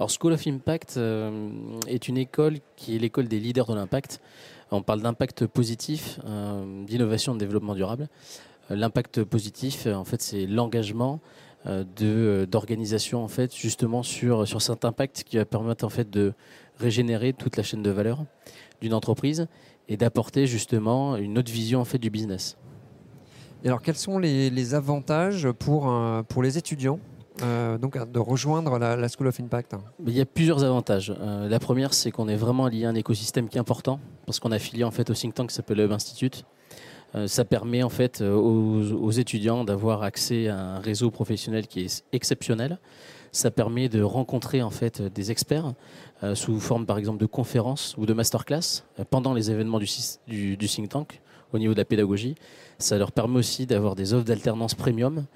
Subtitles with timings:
[0.00, 1.50] Alors School of Impact euh,
[1.86, 4.22] est une école qui est l'école des leaders de l'impact.
[4.70, 8.08] On parle d'impact positif, euh, d'innovation, de développement durable.
[8.70, 11.20] Euh, l'impact positif, en fait, c'est l'engagement
[11.66, 16.32] de d'organisation en fait justement sur sur cet impact qui va permettre en fait de
[16.78, 18.24] régénérer toute la chaîne de valeur
[18.80, 19.46] d'une entreprise
[19.86, 22.56] et d'apporter justement une autre vision en fait du business.
[23.62, 25.94] Et alors quels sont les, les avantages pour
[26.30, 26.98] pour les étudiants
[27.42, 29.74] euh, donc de rejoindre la, School of Impact
[30.06, 31.12] Il y a plusieurs avantages.
[31.20, 34.40] Euh, la première, c'est qu'on est vraiment lié à un écosystème qui est important, parce
[34.40, 36.44] qu'on est affilié en fait au think tank qui s'appelle Hub Institute.
[37.14, 42.04] Euh, ça permet en fait aux, étudiants d'avoir accès à un réseau professionnel qui est
[42.12, 42.78] exceptionnel.
[43.32, 45.74] Ça permet de rencontrer en fait des experts
[46.34, 49.86] sous forme par exemple de conférences ou de masterclass pendant les événements du,
[50.66, 51.20] think tank
[51.52, 52.34] au niveau de la pédagogie.
[52.78, 55.26] Ça leur permet aussi d'avoir des offres d'alternance premium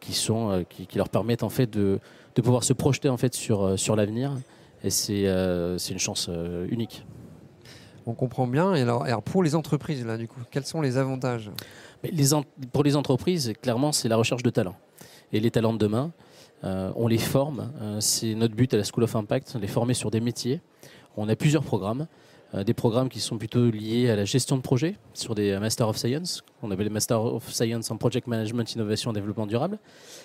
[0.00, 1.98] qui, sont, euh, qui, leur permettent en fait de,
[2.34, 4.32] de pouvoir se projeter en fait sur, euh, sur l'avenir.
[4.82, 6.30] Et c'est une chance
[6.70, 7.04] unique.
[8.06, 8.74] On comprend bien.
[8.74, 11.50] Et alors, alors, pour les entreprises, là, du coup, quels sont les avantages?
[12.02, 12.30] Les
[12.72, 14.76] Pour les entreprises, clairement, c'est la recherche de talents.
[15.34, 16.12] Et les talents de demain,
[16.62, 17.70] on les forme.
[18.00, 20.62] c'est notre but à la School of Impact, les former sur des métiers.
[21.18, 22.06] On a plusieurs programmes.
[22.54, 25.88] Euh, des programmes qui sont plutôt liés à la gestion de projet sur des Master
[25.88, 29.78] of Science, qu'on appelle les Master of Science en Project Management, Innovation Développement Durable.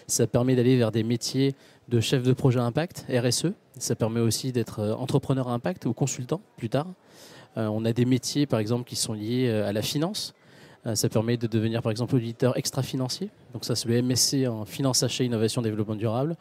[0.07, 1.55] Ça permet d'aller vers des métiers
[1.87, 3.53] de chef de projet impact, RSE.
[3.77, 6.87] Ça permet aussi d'être euh, entrepreneur impact ou consultant plus tard.
[7.57, 10.33] Euh, on a des métiers, par exemple, qui sont liés à la finance.
[10.93, 13.31] Ça permet de devenir, par exemple, auditeur extra-financier.
[13.53, 16.35] Donc ça, c'est le MSC en finance, achat, innovation, développement durable.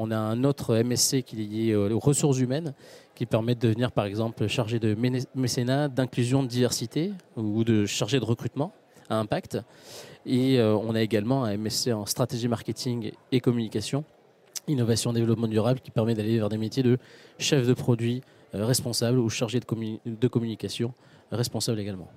[0.00, 2.72] On a un autre MSC qui est lié aux ressources humaines,
[3.16, 4.96] qui permet de devenir par exemple chargé de
[5.34, 8.72] mécénat, d'inclusion, de diversité ou de chargé de recrutement
[9.10, 9.58] à impact.
[10.24, 14.04] Et euh, on a également un MSC en stratégie marketing et communication,
[14.68, 16.96] innovation, développement durable, qui permet d'aller vers des métiers de
[17.40, 18.22] chef de produit
[18.54, 19.66] euh, responsable ou chargé de,
[20.06, 20.94] de communication
[21.32, 22.08] responsable également.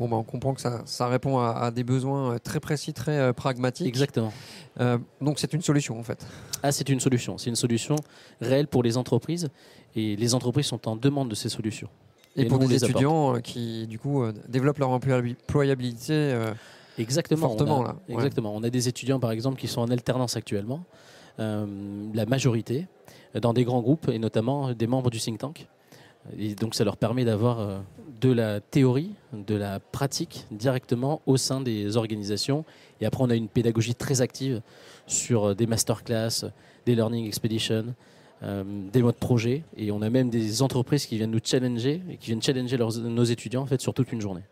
[0.00, 3.18] Bon, bah, on comprend que ça, ça répond à, des besoins euh, très précis, très
[3.18, 3.86] euh, pragmatiques.
[3.86, 4.32] Exactement.
[4.80, 6.26] Euh, donc c'est une solution en fait.
[6.62, 7.36] Ah, c'est une solution.
[7.36, 7.96] C'est une solution
[8.40, 9.50] réelle pour les entreprises
[9.94, 11.90] et les entreprises sont en demande de ces solutions.
[12.34, 16.34] Et, pour des étudiants qui du coup développent leur employabilité.
[16.96, 17.48] Exactement.
[17.48, 17.96] Fortement on a, là.
[18.08, 18.56] Exactement.
[18.56, 20.82] On a des étudiants par exemple qui sont en alternance actuellement.
[21.36, 22.86] la majorité
[23.34, 25.68] dans des grands groupes et notamment des membres du think tank.
[26.38, 27.82] Et donc ça leur permet d'avoir
[28.20, 32.64] de la théorie, de la pratique directement au sein des organisations.
[33.00, 34.60] Et après, on a une pédagogie très active
[35.06, 36.44] sur euh, des masterclass,
[36.86, 37.94] des learning expeditions,
[38.42, 39.64] euh, des modes projet.
[39.76, 43.24] Et on a même des entreprises qui viennent nous challenger et qui viennent challenger nos
[43.24, 44.42] étudiants en sur toute une journée.